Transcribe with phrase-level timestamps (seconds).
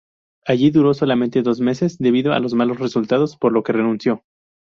[0.47, 4.23] Allí duró solamente dos meses debido a los malos resultados, por lo que renunció.